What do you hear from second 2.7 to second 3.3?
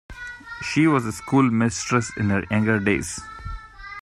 days.